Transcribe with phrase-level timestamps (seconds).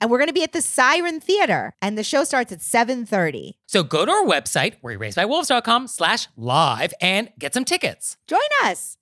[0.00, 3.52] And we're going to be at the Siren Theater, and the show starts at 7:30.
[3.66, 8.16] So go to our website, wereraisedbywolves.com slash live and get some tickets.
[8.26, 8.96] Join us.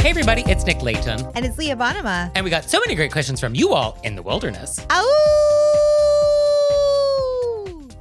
[0.00, 1.20] Hey everybody, it's Nick Leighton.
[1.34, 2.32] And it's Leah Bonnema.
[2.34, 5.04] And we got so many great questions from you all in the wilderness Ow!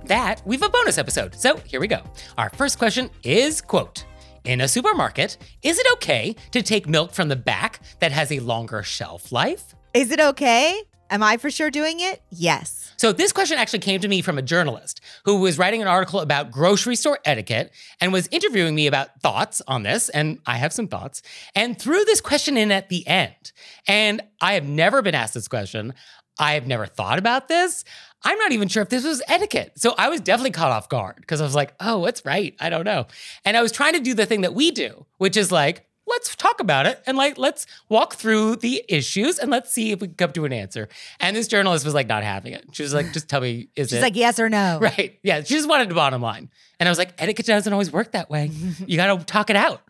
[0.06, 1.36] that we've a bonus episode.
[1.36, 2.02] So here we go.
[2.38, 4.06] Our first question is quote,
[4.48, 8.40] in a supermarket, is it okay to take milk from the back that has a
[8.40, 9.76] longer shelf life?
[9.94, 10.82] Is it okay?
[11.10, 12.22] Am I for sure doing it?
[12.32, 12.94] Yes.
[12.98, 16.20] So this question actually came to me from a journalist who was writing an article
[16.20, 20.74] about grocery store etiquette and was interviewing me about thoughts on this and I have
[20.74, 21.22] some thoughts
[21.56, 23.52] and threw this question in at the end.
[23.88, 25.94] And I have never been asked this question.
[26.40, 27.84] I have never thought about this.
[28.24, 29.74] I'm not even sure if this was etiquette.
[29.76, 32.56] So I was definitely caught off guard because I was like, "Oh, what's right?
[32.60, 33.08] I don't know."
[33.46, 36.36] And I was trying to do the thing that we do, which is like let's
[36.36, 40.08] talk about it and like let's walk through the issues and let's see if we
[40.08, 40.88] can come to an answer.
[41.20, 42.66] And this journalist was like not having it.
[42.72, 44.80] She was like, just tell me, is She's it like, yes or no.
[44.82, 45.20] right?
[45.22, 46.50] Yeah, she just wanted the bottom line.
[46.80, 48.50] And I was like, etiquette doesn't always work that way.
[48.88, 49.82] You gotta talk it out.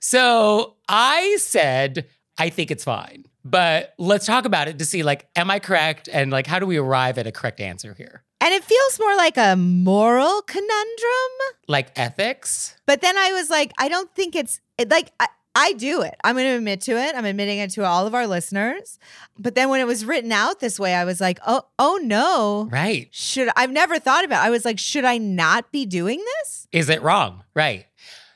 [0.00, 2.06] So I said,
[2.38, 3.26] I think it's fine.
[3.48, 6.08] But let's talk about it to see like, am I correct?
[6.12, 8.24] And like, how do we arrive at a correct answer here?
[8.40, 11.32] And it feels more like a moral conundrum.
[11.68, 12.74] Like ethics?
[12.86, 16.16] But then I was like, I don't think it's it, like I, I do it.
[16.24, 17.14] I'm going to admit to it.
[17.14, 18.98] I'm admitting it to all of our listeners.
[19.38, 22.68] But then when it was written out this way, I was like, oh, oh no.
[22.70, 23.08] Right.
[23.12, 24.44] Should I've never thought about.
[24.44, 24.48] It.
[24.48, 26.66] I was like, should I not be doing this?
[26.72, 27.44] Is it wrong?
[27.54, 27.86] Right.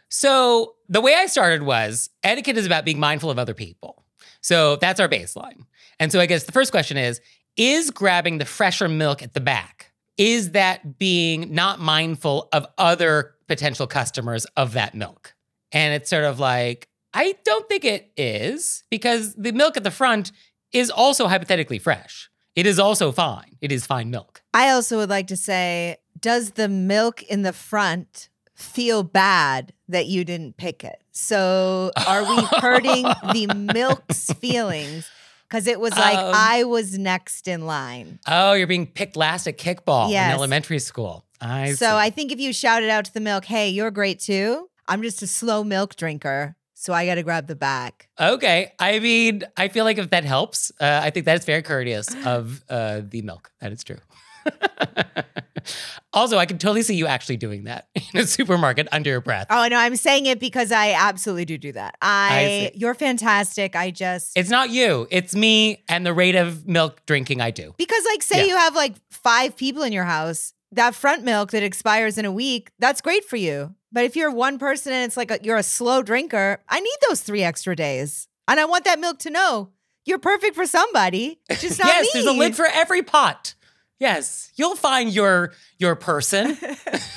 [0.09, 4.00] So the way I started was etiquette is about being mindful of other people.
[4.41, 5.65] So that's our baseline.
[5.99, 7.21] And so I guess the first question is
[7.57, 13.35] Is grabbing the fresher milk at the back, is that being not mindful of other
[13.49, 15.35] potential customers of that milk?
[15.73, 19.91] And it's sort of like, I don't think it is because the milk at the
[19.91, 20.33] front
[20.73, 22.31] is also hypothetically fresh.
[22.55, 23.57] It is also fine.
[23.61, 24.43] It is fine milk.
[24.53, 30.07] I also would like to say, does the milk in the front feel bad that
[30.07, 31.03] you didn't pick it?
[31.13, 33.03] So are we hurting
[33.33, 35.09] the milk's feelings?
[35.49, 38.21] Because it was like Um, I was next in line.
[38.27, 40.31] Oh, you're being picked last at kickball Yes.
[40.33, 41.25] in elementary school.
[41.41, 41.87] I so see.
[41.87, 44.69] I think if you shouted out to the milk, hey, you're great too.
[44.87, 46.55] I'm just a slow milk drinker.
[46.75, 48.09] So I got to grab the back.
[48.19, 48.73] Okay.
[48.79, 52.09] I mean, I feel like if that helps, uh, I think that is very courteous
[52.25, 53.51] of uh, the milk.
[53.61, 53.99] That is true.
[56.13, 59.47] also, I can totally see you actually doing that in a supermarket under your breath.
[59.51, 61.97] Oh, no, I'm saying it because I absolutely do do that.
[62.03, 62.79] I, see.
[62.79, 63.77] you're fantastic.
[63.77, 67.75] I just, It's not you, it's me and the rate of milk drinking I do.
[67.79, 68.45] Because, like, say Yeah.
[68.53, 72.33] you have like five people in your house, that front milk that expires in a
[72.33, 73.75] week, that's great for you.
[73.93, 76.97] But if you're one person and it's like a, you're a slow drinker, I need
[77.09, 78.29] those three extra days.
[78.47, 79.71] And I want that milk to know
[80.07, 82.23] you're perfect for somebody, just not yes, me.
[82.23, 83.55] there's a lid for every pot.
[84.01, 86.57] Yes, you'll find your your person.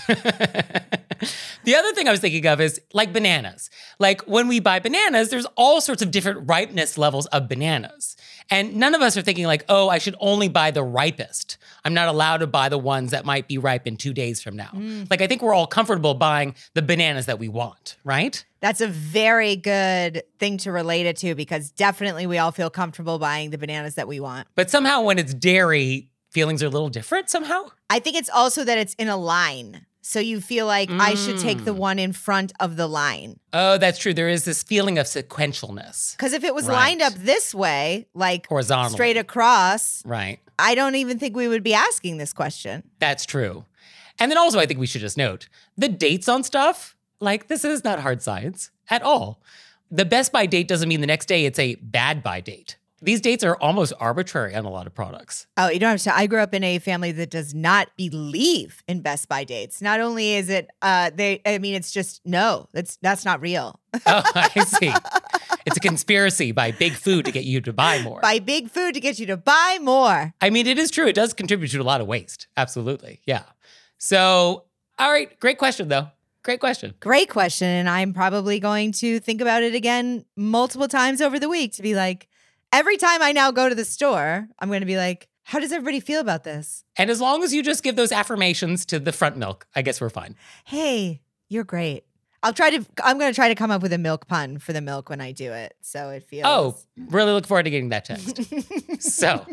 [1.63, 3.69] the other thing I was thinking of is like bananas.
[4.00, 8.18] Like when we buy bananas, there's all sorts of different ripeness levels of bananas.
[8.50, 11.57] And none of us are thinking like, "Oh, I should only buy the ripest.
[11.85, 14.57] I'm not allowed to buy the ones that might be ripe in 2 days from
[14.57, 15.09] now." Mm.
[15.09, 18.44] Like I think we're all comfortable buying the bananas that we want, right?
[18.59, 23.19] That's a very good thing to relate it to because definitely we all feel comfortable
[23.19, 24.47] buying the bananas that we want.
[24.56, 27.68] But somehow when it's dairy, feelings are a little different somehow.
[27.89, 29.85] I think it's also that it's in a line.
[30.06, 31.77] So you feel like I should take the Mm.
[31.77, 33.39] one in front of the line.
[33.53, 34.13] Oh, that's true.
[34.13, 36.74] There is this feeling of sequentialness Because if it was Right.
[36.75, 38.95] lined up this way, like horizontally.
[38.97, 40.39] straight across, Right.
[40.59, 42.83] I don't even think we would be asking this question.
[43.00, 43.63] That's true.
[44.19, 45.47] And then also, I think we should just note
[45.77, 46.95] the dates on stuff.
[47.21, 49.41] Like, this is not hard science at all.
[49.89, 52.75] The best by date doesn't mean the next day it's a bad by date.
[53.03, 55.47] These dates are almost arbitrary on a lot of products.
[55.57, 56.15] Oh, you don't have to.
[56.15, 59.81] I grew up in a family that does not believe in Best By dates.
[59.81, 63.79] Not only is it, uh, they, I mean, it's just no, that's that's not real.
[64.05, 64.94] Oh, I see.
[65.65, 68.21] It's a conspiracy by big food to get you to buy more.
[68.21, 70.33] Buy big food to get you to buy more.
[70.41, 71.07] I mean, it is true.
[71.07, 72.47] It does contribute to a lot of waste.
[72.57, 73.21] Absolutely.
[73.25, 73.44] Yeah.
[73.97, 74.65] So,
[75.00, 75.39] all right.
[75.39, 76.07] Great question, though.
[76.44, 76.94] Great question.
[77.00, 81.47] Great question, and I'm probably going to think about it again multiple times over the
[81.47, 82.27] week to be like,
[82.73, 85.71] every time I now go to the store, I'm going to be like, how does
[85.71, 86.83] everybody feel about this?
[86.97, 90.01] And as long as you just give those affirmations to the front milk, I guess
[90.01, 90.35] we're fine.
[90.65, 92.05] Hey, you're great.
[92.41, 92.85] I'll try to.
[93.01, 95.21] I'm going to try to come up with a milk pun for the milk when
[95.21, 96.43] I do it, so it feels.
[96.45, 96.77] Oh,
[97.09, 98.37] really look forward to getting that text.
[99.01, 99.45] so,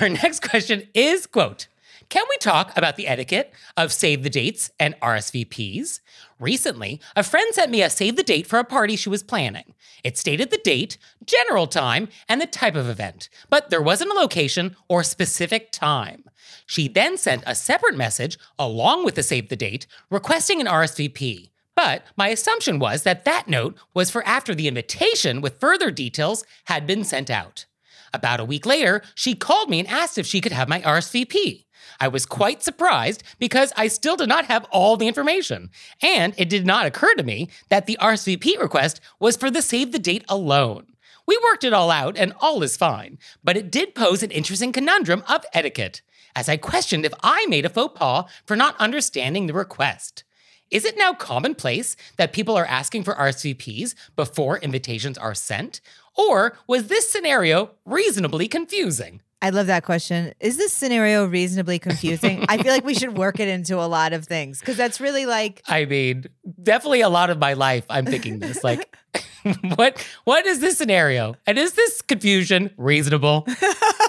[0.00, 1.66] our next question is quote,
[2.08, 6.00] can we talk about the etiquette of save the dates and RSVPs?
[6.38, 9.74] Recently, a friend sent me a save the date for a party she was planning.
[10.04, 14.14] It stated the date, general time, and the type of event, but there wasn't a
[14.14, 16.24] location or specific time.
[16.66, 21.50] She then sent a separate message along with the save the date requesting an RSVP.
[21.74, 26.44] But my assumption was that that note was for after the invitation with further details
[26.64, 27.66] had been sent out.
[28.14, 31.65] About a week later, she called me and asked if she could have my RSVP.
[32.00, 35.70] I was quite surprised because I still did not have all the information.
[36.02, 39.92] And it did not occur to me that the RSVP request was for the save
[39.92, 40.86] the date alone.
[41.26, 44.72] We worked it all out and all is fine, but it did pose an interesting
[44.72, 46.02] conundrum of etiquette,
[46.36, 50.22] as I questioned if I made a faux pas for not understanding the request.
[50.70, 55.80] Is it now commonplace that people are asking for RSVPs before invitations are sent?
[56.16, 59.20] Or was this scenario reasonably confusing?
[59.42, 60.32] I love that question.
[60.40, 62.44] Is this scenario reasonably confusing?
[62.48, 65.26] I feel like we should work it into a lot of things because that's really
[65.26, 66.26] like I mean,
[66.62, 68.64] definitely a lot of my life I'm thinking this.
[68.64, 68.96] Like,
[69.76, 71.34] what what is this scenario?
[71.46, 73.46] And is this confusion reasonable?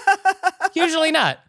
[0.74, 1.40] Usually not.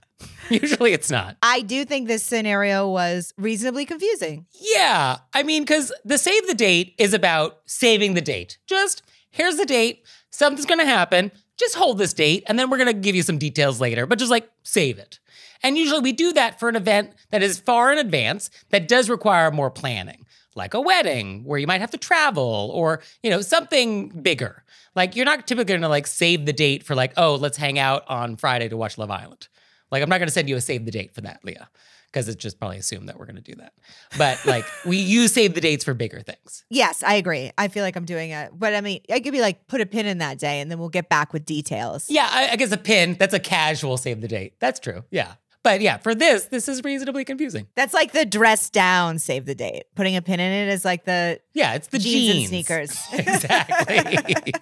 [0.49, 1.37] Usually it's not.
[1.41, 4.45] I do think this scenario was reasonably confusing.
[4.75, 5.17] Yeah.
[5.33, 8.57] I mean, because the save the date is about saving the date.
[8.67, 11.31] Just here's the date, something's gonna happen.
[11.59, 14.31] Just hold this date, and then we're gonna give you some details later, but just
[14.31, 15.19] like save it.
[15.61, 19.09] And usually we do that for an event that is far in advance that does
[19.09, 20.25] require more planning,
[20.55, 24.63] like a wedding where you might have to travel or, you know, something bigger.
[24.95, 28.03] Like you're not typically gonna like save the date for like, oh, let's hang out
[28.07, 29.49] on Friday to watch Love Island.
[29.91, 31.69] Like I'm not gonna send you a save the date for that, Leah,
[32.11, 33.73] because it's just probably assumed that we're gonna do that.
[34.17, 36.65] But like we you save the dates for bigger things.
[36.69, 37.51] Yes, I agree.
[37.57, 38.51] I feel like I'm doing it.
[38.53, 40.79] But I mean, I could be like, put a pin in that day and then
[40.79, 42.09] we'll get back with details.
[42.09, 44.53] Yeah, I, I guess a pin, that's a casual save the date.
[44.59, 45.03] That's true.
[45.11, 45.33] Yeah.
[45.61, 47.67] But yeah, for this, this is reasonably confusing.
[47.75, 49.83] That's like the dress down save the date.
[49.93, 52.87] Putting a pin in it is like the Yeah, it's the jeans, jeans.
[52.87, 52.99] and sneakers.
[53.13, 54.53] exactly.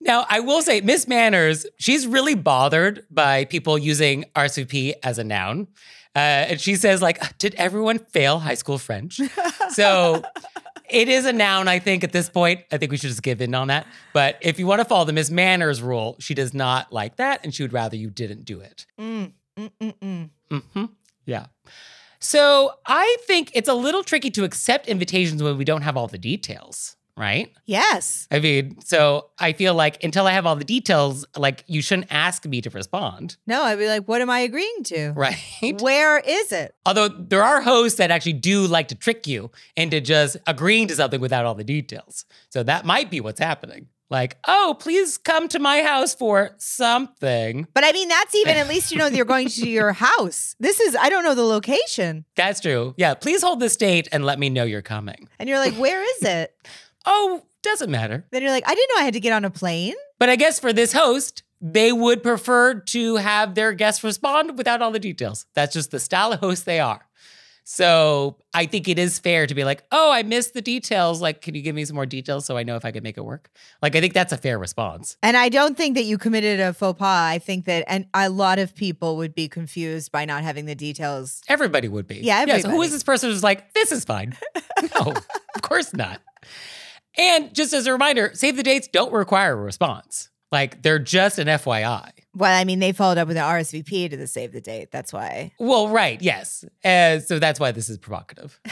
[0.00, 5.24] now, I will say, Miss Manners, she's really bothered by people using RSVP as a
[5.24, 5.68] noun.
[6.16, 9.20] Uh, and she says, like, did everyone fail high school French?
[9.70, 10.22] so
[10.88, 12.60] it is a noun, I think, at this point.
[12.72, 13.86] I think we should just give in on that.
[14.14, 17.40] But if you want to follow the Miss Manners rule, she does not like that,
[17.44, 18.86] and she would rather you didn't do it.
[18.98, 20.62] Mm, mm, mm, mm.
[20.72, 20.84] hmm
[21.26, 21.46] Yeah.
[22.18, 26.08] So I think it's a little tricky to accept invitations when we don't have all
[26.08, 27.52] the details, right?
[27.64, 28.28] Yes.
[28.30, 32.08] I mean, so I feel like until I have all the details, like you shouldn't
[32.10, 35.12] ask me to respond, No, I'd be like, what am I agreeing to?
[35.12, 35.36] right?
[35.80, 36.74] Where is it?
[36.84, 40.94] Although there are hosts that actually do like to trick you into just agreeing to
[40.94, 42.24] something without all the details.
[42.50, 43.88] So that might be what's happening.
[44.08, 47.66] Like, oh, please come to my house for something.
[47.74, 50.54] But I mean, that's even at least you know that you're going to your house.
[50.60, 52.94] This is I don't know the location, That's true.
[52.96, 55.28] Yeah, please hold this date and let me know you're coming.
[55.40, 56.54] and you're like, where is it?
[57.06, 58.24] Oh, doesn't matter.
[58.30, 59.94] Then you're like, I didn't know I had to get on a plane.
[60.18, 64.82] But I guess for this host, they would prefer to have their guests respond without
[64.82, 65.46] all the details.
[65.54, 67.06] That's just the style of host they are.
[67.68, 71.20] So I think it is fair to be like, oh, I missed the details.
[71.20, 73.18] Like, can you give me some more details so I know if I can make
[73.18, 73.50] it work?
[73.82, 75.16] Like, I think that's a fair response.
[75.20, 77.32] And I don't think that you committed a faux pas.
[77.32, 80.76] I think that and a lot of people would be confused by not having the
[80.76, 81.42] details.
[81.48, 82.18] Everybody would be.
[82.18, 82.86] Yeah, so who everybody.
[82.86, 84.36] is this person who's like, this is fine?
[84.94, 85.14] no,
[85.56, 86.20] of course not.
[87.18, 90.30] And just as a reminder, save the dates don't require a response.
[90.52, 92.10] Like, they're just an FYI.
[92.34, 94.90] Well, I mean, they followed up with an RSVP to the save the date.
[94.92, 95.52] That's why.
[95.58, 96.64] Well, right, yes.
[96.84, 98.60] Uh, so that's why this is provocative.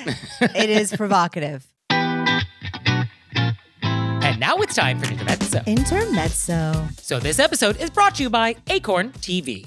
[0.40, 1.66] it is provocative.
[4.22, 5.62] And now it's time for Intermezzo.
[5.66, 6.88] Intermezzo.
[6.98, 9.66] So this episode is brought to you by Acorn TV.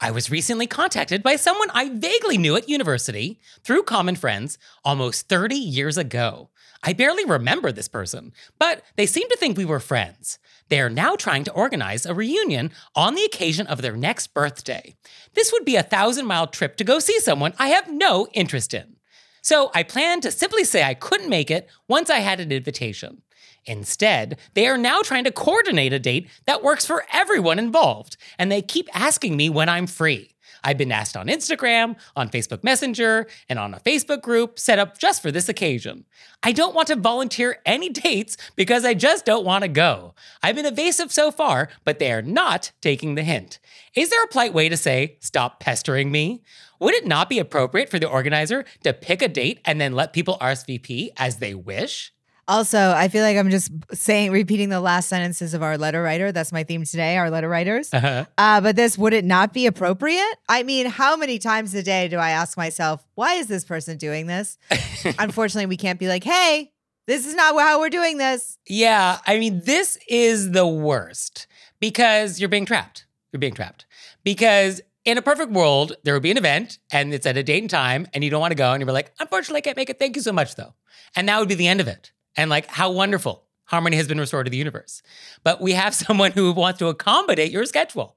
[0.00, 5.28] I was recently contacted by someone I vaguely knew at university through common friends almost
[5.28, 6.50] 30 years ago.
[6.82, 10.38] I barely remember this person, but they seem to think we were friends.
[10.68, 14.96] They are now trying to organize a reunion on the occasion of their next birthday.
[15.34, 18.74] This would be a thousand mile trip to go see someone I have no interest
[18.74, 18.96] in.
[19.42, 23.22] So I planned to simply say I couldn't make it once I had an invitation.
[23.66, 28.50] Instead, they are now trying to coordinate a date that works for everyone involved, and
[28.50, 30.34] they keep asking me when I'm free.
[30.64, 34.96] I've been asked on Instagram, on Facebook Messenger, and on a Facebook group set up
[34.96, 36.06] just for this occasion.
[36.42, 40.14] I don't want to volunteer any dates because I just don't want to go.
[40.42, 43.58] I've been evasive so far, but they are not taking the hint.
[43.94, 46.42] Is there a polite way to say, stop pestering me?
[46.80, 50.14] Would it not be appropriate for the organizer to pick a date and then let
[50.14, 52.13] people RSVP as they wish?
[52.46, 56.32] Also, I feel like I'm just saying, repeating the last sentences of our letter writer.
[56.32, 57.92] That's my theme today, our letter writers.
[57.92, 58.26] Uh-huh.
[58.36, 60.36] Uh, but this, would it not be appropriate?
[60.48, 63.96] I mean, how many times a day do I ask myself, why is this person
[63.96, 64.58] doing this?
[65.18, 66.72] Unfortunately, we can't be like, hey,
[67.06, 68.58] this is not how we're doing this.
[68.66, 71.46] Yeah, I mean, this is the worst
[71.80, 73.06] because you're being trapped.
[73.32, 73.86] You're being trapped.
[74.22, 77.62] Because in a perfect world, there would be an event and it's at a date
[77.62, 79.90] and time and you don't want to go and you're like, unfortunately, I can't make
[79.90, 79.98] it.
[79.98, 80.74] Thank you so much, though.
[81.14, 82.12] And that would be the end of it.
[82.36, 83.42] And like, how wonderful.
[83.66, 85.02] Harmony has been restored to the universe.
[85.42, 88.16] But we have someone who wants to accommodate your schedule.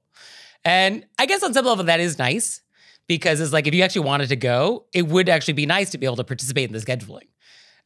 [0.64, 2.60] And I guess on some level, that is nice
[3.06, 5.98] because it's like if you actually wanted to go, it would actually be nice to
[5.98, 7.28] be able to participate in the scheduling.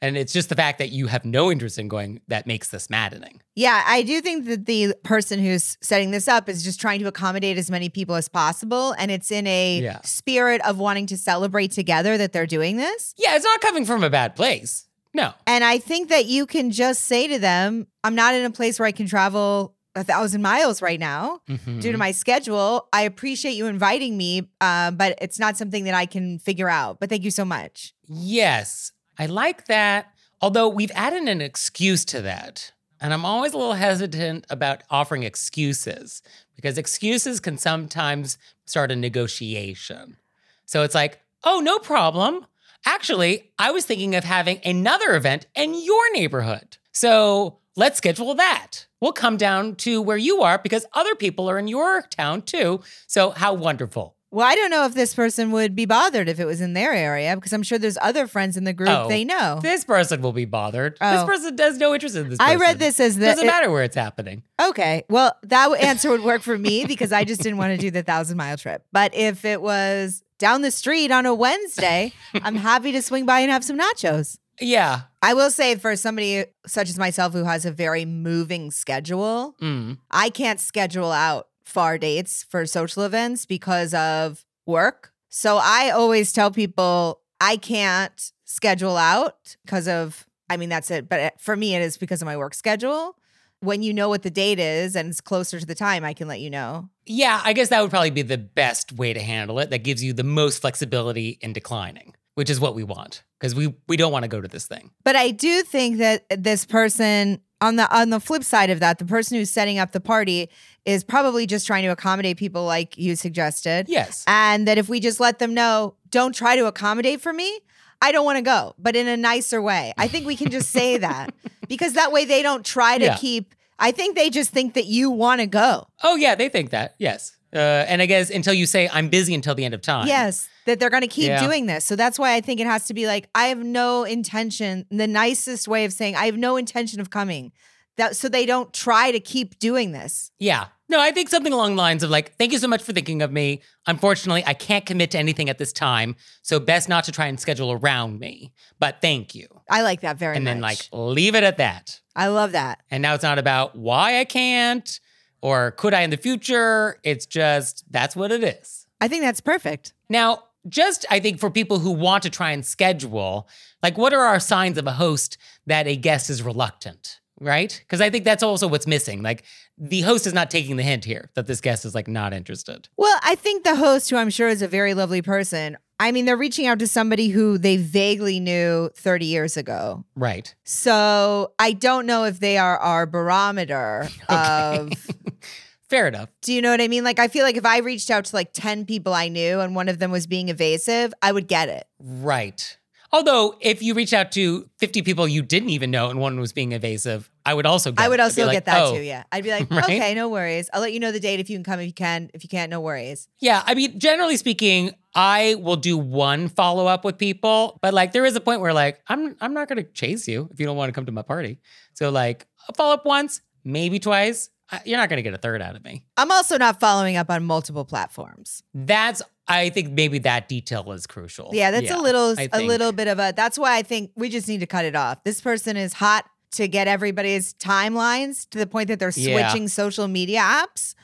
[0.00, 2.90] And it's just the fact that you have no interest in going that makes this
[2.90, 3.40] maddening.
[3.54, 7.06] Yeah, I do think that the person who's setting this up is just trying to
[7.06, 8.96] accommodate as many people as possible.
[8.98, 10.00] And it's in a Yeah.
[10.02, 13.14] spirit of wanting to celebrate together that they're doing this.
[13.16, 14.88] Yeah, it's not coming from a bad place.
[15.14, 15.33] No.
[15.47, 18.78] And I think that you can just say to them, I'm not in a place
[18.78, 21.83] where I can travel a thousand miles right now Mhm.
[21.83, 22.88] due to my schedule.
[22.95, 26.99] I appreciate you inviting me, uh, but it's not something that I can figure out.
[26.99, 27.92] But thank you so much.
[28.09, 30.07] Yes, I like that.
[30.40, 32.73] Although we've added an excuse to that.
[33.02, 36.23] And I'm always a little hesitant about offering excuses
[36.57, 40.16] because excuses can sometimes start a negotiation.
[40.64, 42.47] So it's like, oh, no problem.
[42.84, 46.78] Actually, I was thinking of having another event in your neighborhood.
[46.92, 48.86] So let's schedule that.
[49.00, 52.80] We'll come down to where you are because other people are in your town too.
[53.06, 54.16] So, how wonderful.
[54.30, 56.92] Well, I don't know if this person would be bothered if it was in their
[56.94, 59.58] area because I'm sure there's other friends in the group Oh, they know.
[59.62, 60.94] This person will be bothered.
[60.94, 61.26] This Oh.
[61.26, 62.38] person has no interest in this.
[62.40, 62.60] I person.
[62.60, 64.42] read this as the Doesn't it- matter where it's happening.
[64.62, 65.02] Okay.
[65.10, 67.90] Well, that w- answer would work for me because I just didn't want to do
[67.90, 68.86] the thousand mile trip.
[68.90, 73.38] But if it was down the street on a Wednesday, I'm happy to swing by
[73.40, 74.38] and have some nachos.
[74.61, 75.02] Yeah.
[75.22, 79.99] I will say for somebody such as myself who has a very moving schedule, Mm.
[80.11, 85.12] I can't schedule out far dates for social events because of work.
[85.28, 91.08] So I always tell people I can't schedule out because of, I mean, that's it.
[91.08, 93.16] But for me, it is because of my work schedule.
[93.62, 96.28] When you know what the date is and it's closer to the time, I can
[96.28, 96.88] let you know.
[97.07, 99.71] Yeah, I guess that would probably be the best way to handle it.
[99.71, 103.75] That gives you the most flexibility in declining, which is what we want because we
[103.88, 104.90] we don't want to go to this thing.
[105.04, 108.99] But I do think that this person on the on the flip side of that,
[108.99, 110.50] the person who's setting up the party
[110.85, 113.88] is probably just trying to accommodate people like you suggested.
[113.88, 114.25] Yes.
[114.26, 117.61] And that if we just let them know, don't try to accommodate for me,
[118.02, 119.92] I don't want to go, but in a nicer way.
[119.97, 121.32] I think we can just say that
[121.68, 123.16] because that way they don't try to Yeah.
[123.16, 125.87] keep, I think they just think that you want to go.
[126.02, 126.94] Oh yeah, they think that.
[126.99, 127.37] Yes.
[127.54, 130.06] Uh, and I guess until you say I'm busy until the end of time.
[130.06, 131.44] Yes, that they're going to keep Yeah.
[131.47, 131.85] doing this.
[131.85, 135.06] So that's why I think it has to be like, I have no intention, the
[135.06, 137.52] nicest way of saying, I have no intention of coming.
[137.99, 140.30] That so they don't try to keep doing this.
[140.38, 140.66] Yeah.
[140.88, 143.22] No, I think something along the lines of like, thank you so much for thinking
[143.22, 143.62] of me.
[143.87, 147.40] Unfortunately, I can't commit to anything at this time, so best not to try and
[147.40, 148.52] schedule around me.
[148.78, 149.46] But thank you.
[149.70, 150.50] I like that very and much.
[150.50, 152.00] And then like leave it at that.
[152.14, 152.82] I love that.
[152.90, 155.00] And now it's not about why I can't
[155.40, 156.99] or could I in the future.
[157.02, 158.87] It's just that's what it is.
[159.00, 159.94] I think that's perfect.
[160.08, 163.49] Now, just I think for people who want to try and schedule,
[163.82, 167.76] like what are our signs of a host that a guest is reluctant, right?
[167.84, 169.22] Because I think that's also what's missing.
[169.22, 169.44] Like
[169.76, 172.88] the host is not taking the hint here that this guest is like not interested.
[172.96, 176.25] Well, I think the host, who I'm sure is a very lovely person, I mean,
[176.25, 180.04] they're reaching out to somebody who they vaguely knew 30 years ago.
[180.16, 180.54] Right.
[180.64, 184.92] So I don't know if they are our barometer of.
[185.88, 186.30] Fair enough.
[186.40, 187.04] Do you know what I mean?
[187.04, 189.76] Like, I feel like if I reached out to like 10 people I knew and
[189.76, 191.87] one of them was being evasive, I would get it.
[192.00, 192.78] Right.
[193.12, 196.52] Although if you reach out to 50 people you didn't even know and one was
[196.52, 199.02] being evasive, I would also get I would also like, get that "Oh, too.
[199.02, 199.25] Yeah.
[199.31, 199.85] I'd be like, Right?
[199.85, 200.71] okay, no worries.
[200.73, 202.31] I'll let you know the date if you can come, if you can.
[202.33, 203.28] If you can't, no worries.
[203.40, 208.12] Yeah, I mean, generally speaking, I will do one follow up with people, but like
[208.12, 210.76] there is a point where like I'm I'm not gonna chase you if you don't
[210.76, 211.60] want to come to my party.
[211.93, 214.49] So like I'll follow up once, maybe twice.
[214.86, 216.02] You're not gonna get a third out of me.
[216.17, 218.63] I'm also not following up on multiple platforms.
[218.73, 221.50] That's I think maybe that detail is crucial.
[221.52, 222.69] Yeah, that's a little I a think.
[222.69, 225.25] little bit of a that's why I think we just need to cut it off.
[225.25, 229.50] This person is hot to get everybody's timelines to the point that they're Yeah.
[229.50, 230.95] switching social media apps.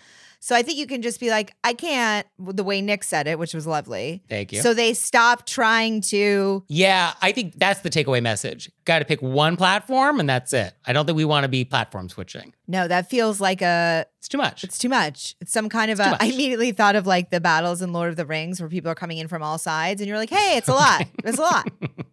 [0.40, 3.38] So I think you can just be like, I can't the way Nick said it,
[3.38, 4.22] which was lovely.
[4.29, 4.62] Thank you.
[4.62, 8.70] So they stop trying to yeah, I think that's the takeaway message.
[8.85, 10.74] Got to pick one platform and that's it.
[10.87, 12.55] I don't think we want to be platform switching.
[12.66, 14.64] no, that feels like a It's too much.
[14.64, 15.35] it's too much.
[15.40, 18.11] It's some kind of It's a I immediately thought of like the battles in Lord
[18.11, 20.57] of the Rings where people are coming in from all sides and you're like, hey,
[20.57, 21.05] it's a lot.
[21.24, 21.68] It's a lot.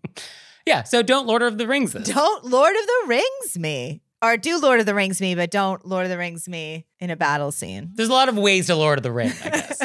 [0.65, 2.07] yeah, so don't Lord of the Rings this.
[2.09, 4.01] Don't Lord of the Rings me.
[4.25, 7.11] Or do Lord of the Rings me, but don't Lord of the Rings me in
[7.11, 7.91] a battle scene.
[7.93, 9.77] There's a lot of ways to Lord of the Ring, I guess.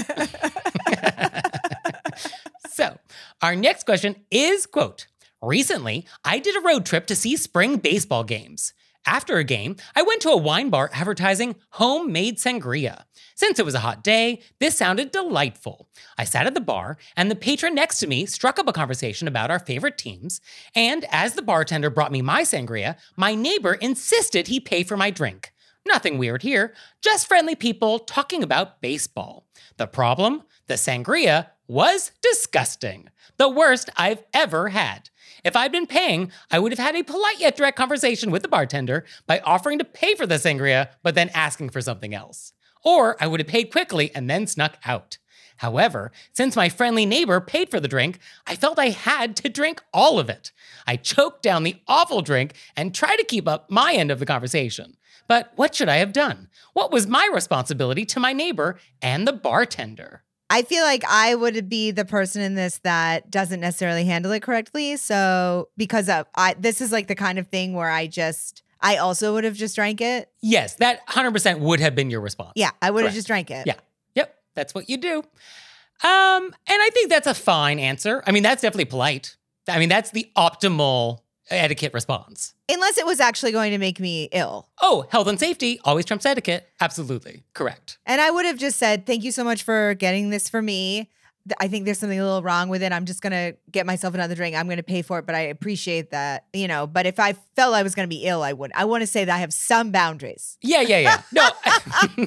[2.72, 2.96] so,
[3.42, 5.08] our next question is quote,
[5.42, 8.72] Recently, I did a road trip to see spring baseball games.
[9.06, 13.04] After a game, I went to a wine bar advertising homemade sangria.
[13.34, 15.88] Since it was a hot day, this sounded delightful.
[16.18, 19.26] I sat at the bar, and the patron next to me struck up a conversation
[19.26, 20.42] about our favorite teams.
[20.74, 25.10] And as the bartender brought me my sangria, my neighbor insisted he pay for my
[25.10, 25.52] drink.
[25.86, 29.46] Nothing weird here, just friendly people talking about baseball.
[29.78, 30.42] The problem?
[30.66, 33.08] The sangria was disgusting.
[33.38, 35.08] The worst I've ever had.
[35.44, 38.48] If I'd been paying, I would have had a polite yet direct conversation with the
[38.48, 42.52] bartender by offering to pay for the sangria, but then asking for something else.
[42.84, 45.18] Or I would have paid quickly and then snuck out.
[45.58, 49.82] However, since my friendly neighbor paid for the drink, I felt I had to drink
[49.92, 50.52] all of it.
[50.86, 54.26] I choked down the awful drink and tried to keep up my end of the
[54.26, 54.96] conversation.
[55.28, 56.48] But what should I have done?
[56.72, 60.22] What was my responsibility to my neighbor and the bartender?
[60.50, 64.42] I feel like I would be the person in this that doesn't necessarily handle it
[64.42, 64.96] correctly.
[64.96, 68.96] So because of I this is like the kind of thing where I just I
[68.96, 70.28] also would have just drank it.
[70.42, 72.52] Yes, that 100% would have been your response.
[72.56, 73.66] Yeah, I would have just drank it.
[73.66, 73.74] Yeah.
[74.14, 75.18] Yep, that's what you do.
[75.18, 78.22] Um, and I think that's a fine answer.
[78.26, 79.36] I mean, that's definitely polite.
[79.68, 82.54] I mean, that's the optimal etiquette response.
[82.68, 84.68] Unless it was actually going to make me ill.
[84.80, 86.68] Oh, health and safety always trumps etiquette.
[86.80, 87.44] Absolutely.
[87.54, 87.98] Correct.
[88.06, 91.10] And I would have just said, thank you so much for getting this for me.
[91.58, 92.92] I think there's something a little wrong with it.
[92.92, 94.54] I'm just gonna get myself another drink.
[94.54, 96.86] I'm gonna pay for it, but I appreciate that, you know.
[96.86, 98.78] But if I felt I was gonna be ill, I wouldn't.
[98.78, 100.58] I want to say that I have some boundaries.
[100.60, 101.22] Yeah, yeah, yeah.
[101.32, 101.48] No,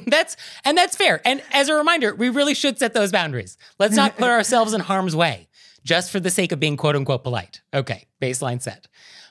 [0.06, 1.22] that's and that's fair.
[1.24, 3.56] And as a reminder, we really should set those boundaries.
[3.78, 5.48] Let's not put ourselves in harm's way
[5.84, 7.62] just for the sake of being quote unquote polite.
[7.72, 8.88] Okay, baseline set.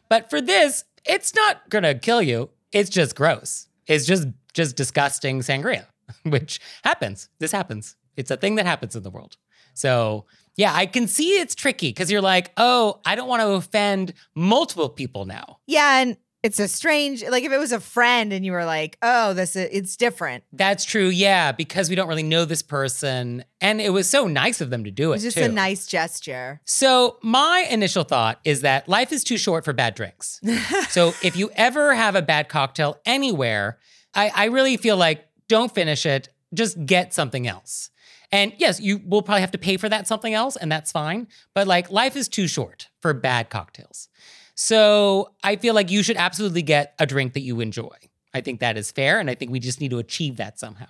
[0.09, 2.49] But for this, it's not gonna kill you.
[2.71, 3.67] It's just gross.
[3.87, 5.85] It's just just disgusting sangria,
[6.23, 7.29] which happens.
[7.39, 7.95] This happens.
[8.15, 9.37] It's a thing that happens in the world.
[9.73, 13.49] So yeah, I can see it's tricky because you're like, oh, I don't want to
[13.49, 15.57] offend multiple people now.
[15.65, 18.97] Yeah, and it's a strange like if it was a friend and you were like,
[19.01, 20.43] oh, this is, it's different.
[20.51, 24.59] That's true, yeah, because we don't really know this person, and it was so nice
[24.59, 25.15] of them to do it.
[25.15, 25.43] It's just too.
[25.43, 26.59] a nice gesture.
[26.65, 30.41] So my initial thought is that life is too short for bad drinks.
[30.89, 33.79] so if you ever have a bad cocktail anywhere,
[34.13, 36.27] I, I really feel like don't finish it.
[36.53, 37.89] Just get something else.
[38.33, 41.27] And yes, you will probably have to pay for that something else, and that's fine.
[41.53, 44.09] But like life is too short for bad cocktails.
[44.55, 47.95] So I feel like you should absolutely get a drink that you enjoy.
[48.33, 49.19] I think that is fair.
[49.19, 50.89] And I think we just need to achieve that somehow.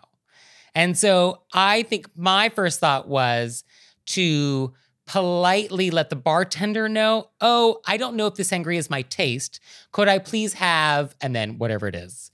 [0.76, 3.64] And so I think my first thought was
[4.08, 4.74] to
[5.06, 9.60] politely let the bartender know, oh, I don't know if the sangria is my taste.
[9.92, 12.32] Could I please have, and then whatever it is.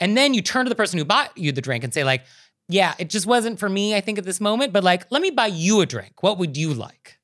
[0.00, 2.24] And then you turn to the person who bought you the drink and say, like,
[2.68, 5.30] yeah, it just wasn't for me, I think, at this moment, but like, let me
[5.30, 6.22] buy you a drink.
[6.22, 7.18] What would you like?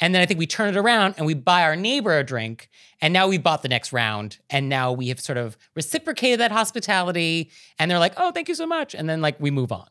[0.00, 2.68] And then I think we turn it around and we buy our neighbor a drink.
[3.02, 4.38] And now we bought the next round.
[4.48, 7.50] And now we have sort of reciprocated that hospitality.
[7.78, 8.94] And they're like, oh, thank you so much.
[8.94, 9.86] And then like we move on.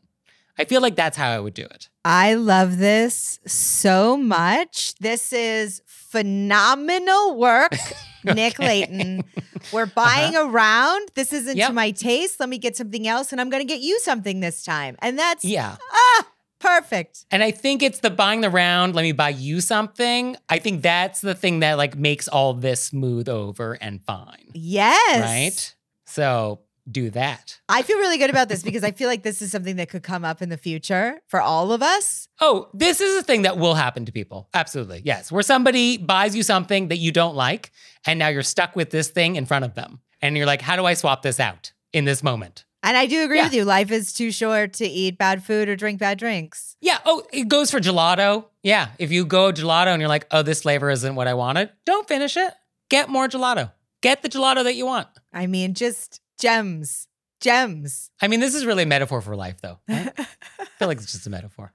[0.57, 1.89] I feel like that's how I would do it.
[2.03, 4.93] I love this so much.
[4.95, 7.71] This is phenomenal work,
[8.25, 9.23] Nick Leighton.
[9.71, 11.11] We're buying around.
[11.15, 11.57] This isn't Uh-huh.
[11.59, 11.67] Yep.
[11.69, 12.39] to my taste.
[12.41, 14.97] Let me get something else, and I'm going to get you something this time.
[15.01, 15.77] And that's Yeah.
[15.91, 16.27] ah
[16.59, 17.25] perfect.
[17.31, 20.35] And I think it's the buying the round, let me buy you something.
[20.49, 24.51] I think that's the thing that like makes all this smooth over and fine.
[24.53, 25.21] Yes.
[25.21, 25.75] Right?
[26.05, 27.59] So do that.
[27.69, 30.03] I feel really good about this because I feel like this is something that could
[30.03, 32.27] come up in the future for all of us.
[32.41, 34.49] Oh, this is a thing that will happen to people.
[34.53, 35.01] Absolutely.
[35.05, 35.31] Yes.
[35.31, 37.71] Where somebody buys you something that you don't like,
[38.05, 39.99] and now you're stuck with this thing in front of them.
[40.21, 42.65] And you're like, how do I swap this out in this moment?
[42.81, 43.43] And I do agree Yeah.
[43.45, 43.65] with you.
[43.65, 46.77] Life is too short to eat bad food or drink bad drinks.
[46.81, 46.99] Yeah.
[47.05, 48.45] Oh, it goes for gelato.
[48.63, 48.89] Yeah.
[48.99, 52.07] If you go gelato and you're like, oh, this flavor isn't what I wanted, don't
[52.07, 52.53] finish it.
[52.89, 53.71] Get more gelato.
[54.01, 55.07] Get the gelato that you want.
[55.33, 57.07] I mean, just gems,
[57.41, 58.11] gems.
[58.21, 59.79] I mean, this is really a metaphor for life, though.
[59.89, 60.11] right?
[60.59, 61.73] I feel like it's just a metaphor.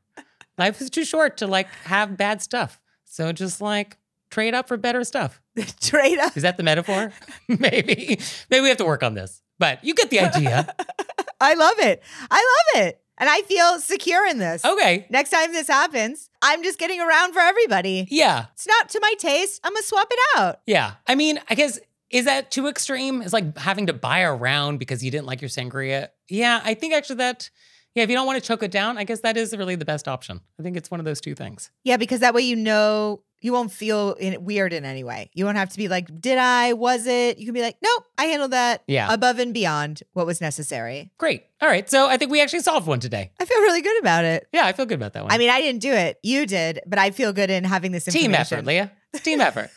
[0.57, 2.81] Life is too short to like have bad stuff.
[3.05, 3.99] So just like
[4.31, 5.41] trade up for better stuff.
[5.81, 6.37] Trade up.
[6.37, 7.13] Is that the metaphor?
[7.49, 8.19] Maybe.
[8.51, 9.41] Maybe we have to work on this.
[9.59, 10.75] But you get the idea.
[11.41, 12.03] I love it.
[12.31, 12.37] I
[12.75, 13.01] love it.
[13.19, 14.65] And I feel secure in this.
[14.65, 15.07] Okay.
[15.09, 18.09] Next time this happens, I'm just getting around for everybody.
[18.11, 18.47] Yeah.
[18.55, 19.61] It's not to my taste.
[19.63, 20.61] I'm going to swap it out.
[20.67, 20.95] Yeah.
[21.07, 21.79] I mean, I guess,
[22.11, 23.23] is that too extreme?
[23.23, 26.09] It's like having to buy a round because you didn't like your sangria.
[26.29, 26.61] Yeah.
[26.65, 27.51] I think actually that,
[27.95, 29.85] yeah, if you don't want to choke it down, I guess that is really the
[29.85, 30.41] best option.
[30.59, 31.71] I think it's one of those two things.
[31.85, 35.29] Yeah, because that way you know you won't feel in, weird in any way.
[35.35, 36.73] You won't have to be like, did I?
[36.73, 37.37] Was it?
[37.37, 39.13] You can be like, nope, I handled that Yeah.
[39.13, 41.11] above and beyond what was necessary.
[41.19, 41.45] Great.
[41.61, 41.89] All right.
[41.91, 43.33] So I think we actually solved one today.
[43.39, 44.49] I feel really good about it.
[44.51, 44.65] Yeah.
[44.65, 45.31] I feel good about that one.
[45.31, 46.19] I mean, I didn't do it.
[46.23, 48.07] You did, but I feel good in having this.
[48.07, 48.91] Team effort, Leah.
[49.17, 49.69] Team effort.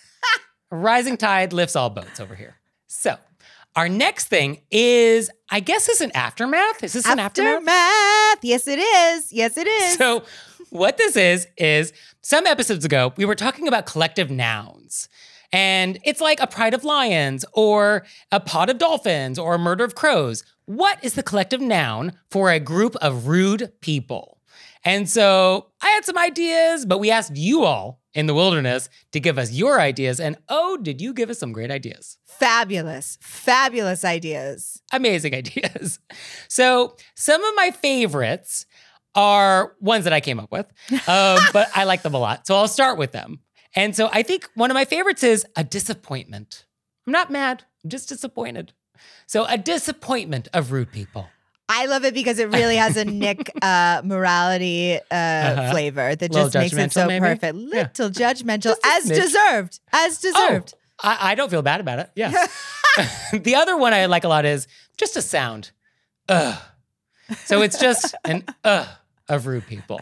[0.71, 2.55] Rising tide lifts all boats over here.
[2.87, 3.17] So,
[3.75, 6.83] our next thing is, I guess, is an aftermath.
[6.83, 7.67] Is this an aftermath?
[7.67, 8.43] Aftermath.
[8.43, 9.33] Yes, it is.
[9.33, 9.97] Yes, it is.
[9.97, 10.23] So,
[10.69, 11.93] what this is, is
[12.27, 15.07] some episodes ago, we were talking about collective nouns.
[15.53, 19.85] And it's like a pride of lions or a pod of dolphins or a murder
[19.85, 20.43] of crows.
[20.65, 24.41] What is the collective noun for a group of rude people?
[24.83, 29.21] And so I had some ideas, but we asked you all in the wilderness to
[29.21, 30.19] give us your ideas.
[30.19, 32.17] And oh, did you give us some great ideas?
[32.37, 34.81] fabulous, fabulous ideas.
[34.91, 35.99] amazing ideas.
[36.47, 38.65] So some of my favorites
[39.17, 40.67] are ones that I came up with,
[41.09, 42.47] um, but I like them a lot.
[42.47, 43.39] So I'll start with them.
[43.75, 46.65] And so I think one of my favorites is a disappointment.
[47.05, 48.73] I'm not mad, I'm just disappointed.
[49.25, 51.27] So a disappointment of rude people.
[51.69, 55.71] I love it because it really has a Nick uh, morality uh, Uh-huh.
[55.71, 57.19] flavor that just makes it so maybe?
[57.25, 57.57] perfect.
[57.57, 57.81] Yeah.
[57.97, 60.73] Little judgmental, Just as deserved, as deserved.
[61.03, 62.09] Oh, I, I don't feel bad about it.
[62.15, 62.31] Yeah.
[63.33, 65.71] the other one I like a lot is just a sound.
[66.29, 66.57] Ugh.
[67.45, 68.87] So it's just an ugh
[69.29, 69.99] of rude people.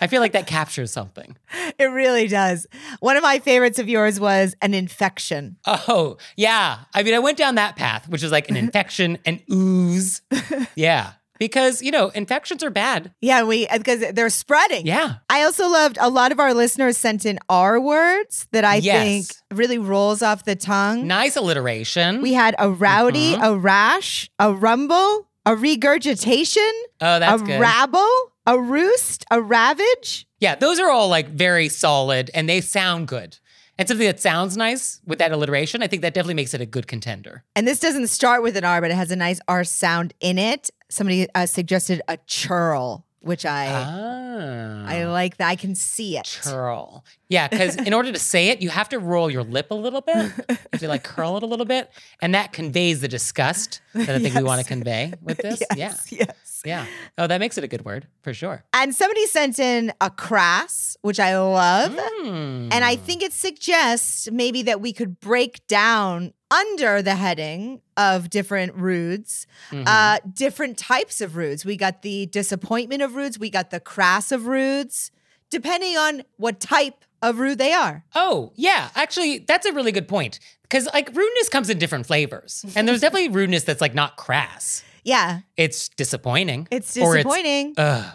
[0.00, 1.36] I feel like that captures something.
[1.78, 2.66] It really does.
[3.00, 5.56] One of my favorites of yours was an infection.
[5.66, 6.78] Oh, yeah.
[6.94, 10.22] I mean, I went down that path, which is like an infection, an ooze.
[10.76, 11.12] Yeah.
[11.38, 13.12] because, you know, infections are bad.
[13.20, 14.86] Yeah, we because they're spreading.
[14.86, 15.16] Yeah.
[15.28, 19.02] I also loved a lot of our listeners sent in R words that I Yes.
[19.04, 19.26] think
[19.58, 21.06] really rolls off the tongue.
[21.08, 22.22] Nice alliteration.
[22.22, 23.42] We had a rowdy, Mhm.
[23.44, 27.60] a rash, a rumble, a regurgitation, oh, that's a good.
[27.60, 28.08] rabble,
[28.46, 30.26] a roost, a ravage.
[30.40, 33.38] yeah, those are all like very solid and they sound good.
[33.76, 36.66] And something that sounds nice with that alliteration, I think that definitely makes it a
[36.66, 37.42] good contender.
[37.56, 40.38] And this doesn't start with an R, but it has a nice R sound in
[40.38, 40.70] it.
[40.88, 44.84] Somebody uh, suggested a churl, which I ah.
[44.86, 45.48] I like that.
[45.48, 46.24] I can see it.
[46.24, 47.04] Churl.
[47.34, 50.00] Yeah, because in order to say it, you have to roll your lip a little
[50.00, 50.32] bit.
[50.48, 51.90] You have to like curl it a little bit.
[52.22, 55.60] And that conveys the disgust that I think we want to convey with this.
[55.76, 56.62] yes, yes.
[56.64, 56.84] Yeah.
[56.84, 56.86] Yeah.
[57.18, 58.64] Oh, that makes it a good word for sure.
[58.72, 61.92] And somebody sent in a crass, which I love.
[62.22, 62.72] Mm.
[62.72, 68.30] And I think it suggests maybe that we could break down under the heading of
[68.30, 69.84] different rudes, Mhm.
[69.86, 71.64] uh, different types of rudes.
[71.66, 75.10] We got the disappointment of rudes, we got the crass of rudes,
[75.50, 78.04] depending on what type of rude they are.
[78.14, 78.88] Oh, yeah.
[78.94, 80.38] Actually, that's a really good point.
[80.62, 82.64] Because like rudeness comes in different flavors.
[82.76, 84.82] And there's definitely rudeness that's like not crass.
[85.04, 86.66] Yeah, It's disappointing.
[86.70, 87.74] it's Or it's- disappointing.
[87.76, 88.12] Ugh.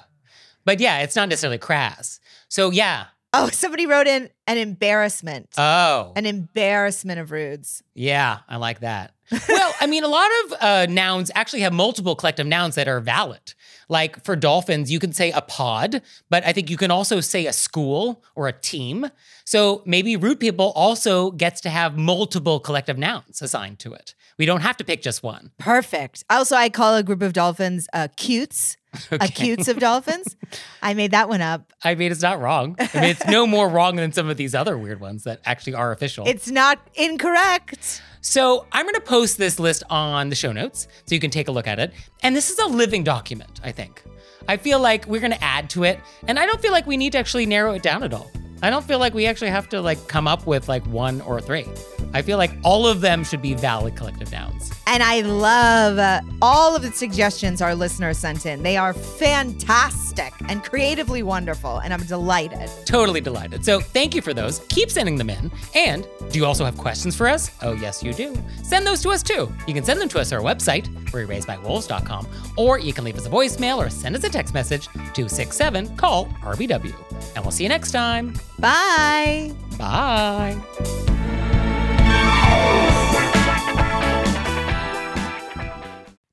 [0.66, 2.20] But yeah, it's not necessarily crass.
[2.48, 3.06] So yeah.
[3.34, 5.50] oh, somebody wrote in an embarrassment.
[5.58, 6.14] Oh.
[6.16, 7.84] an embarrassment of rudes.
[7.94, 9.14] Yeah, I like that.
[9.48, 13.00] Well, I mean, a lot of uh, nouns actually have multiple collective nouns that are
[13.00, 13.54] valid.
[13.88, 17.48] Like for dolphins, you can say a pod, but I think you can also say
[17.48, 19.10] a school or a team.
[19.46, 24.14] So maybe rude people also gets to have multiple collective nouns assigned to it.
[24.38, 25.52] We don't have to pick just one.
[25.58, 26.24] Perfect.
[26.30, 28.78] Also, I call a group of dolphins uh, cutes.
[29.12, 30.36] A cutes of dolphins.
[30.82, 31.74] I made that one up.
[31.84, 32.76] I mean, it's not wrong.
[32.80, 35.76] I mean, it's no more wrong than some of these other weird ones that actually
[35.76, 36.28] are official.
[36.28, 38.02] It's not incorrect.
[38.22, 41.48] So I'm going to post this list on the show notes so you can take
[41.48, 41.94] a look at it.
[42.22, 44.04] And this is a living document, I think.
[44.48, 46.98] I feel like we're going to add to it, and I don't feel like we
[46.98, 48.32] need to actually narrow it down at all.
[48.62, 51.40] I don't feel like we actually have to like come up with like one or
[51.40, 51.66] three.
[52.14, 54.72] I feel like all of them should be valid collective nouns.
[54.88, 58.64] And I love uh, all of the suggestions our listeners sent in.
[58.64, 62.70] They are fantastic and creatively wonderful, and I'm delighted.
[62.86, 63.64] Totally delighted.
[63.64, 64.60] So thank you for those.
[64.70, 65.52] Keep sending them in.
[65.76, 67.52] And do you also have questions for us?
[67.62, 68.36] Oh, yes, you do.
[68.64, 69.52] Send those to us too.
[69.68, 73.26] You can send them to us at our website, wereraisedbywolves.com, or you can leave us
[73.26, 76.96] a voicemail or send us a text message to 67 call RBW.
[77.36, 78.34] And we'll see you next time.
[78.58, 79.52] Bye.
[79.78, 81.19] Bye.